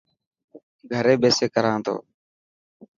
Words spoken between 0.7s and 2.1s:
گهري ٻيسي ڪران تو.